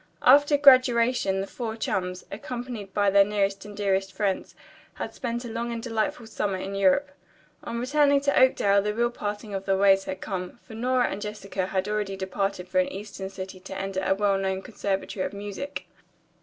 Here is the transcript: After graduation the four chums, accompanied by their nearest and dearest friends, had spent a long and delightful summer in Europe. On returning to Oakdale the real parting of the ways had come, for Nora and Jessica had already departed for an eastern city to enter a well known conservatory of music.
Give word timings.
After 0.23 0.57
graduation 0.57 1.41
the 1.41 1.45
four 1.45 1.75
chums, 1.75 2.25
accompanied 2.31 2.91
by 2.91 3.11
their 3.11 3.23
nearest 3.23 3.65
and 3.65 3.77
dearest 3.77 4.11
friends, 4.11 4.55
had 4.95 5.13
spent 5.13 5.45
a 5.45 5.47
long 5.47 5.71
and 5.71 5.79
delightful 5.83 6.25
summer 6.25 6.57
in 6.57 6.73
Europe. 6.73 7.11
On 7.63 7.77
returning 7.77 8.19
to 8.21 8.35
Oakdale 8.35 8.81
the 8.81 8.95
real 8.95 9.11
parting 9.11 9.53
of 9.53 9.65
the 9.65 9.77
ways 9.77 10.05
had 10.05 10.19
come, 10.19 10.57
for 10.63 10.73
Nora 10.73 11.07
and 11.11 11.21
Jessica 11.21 11.67
had 11.67 11.87
already 11.87 12.15
departed 12.15 12.67
for 12.67 12.79
an 12.79 12.91
eastern 12.91 13.29
city 13.29 13.59
to 13.59 13.77
enter 13.77 14.01
a 14.03 14.15
well 14.15 14.39
known 14.39 14.63
conservatory 14.63 15.23
of 15.23 15.33
music. 15.33 15.85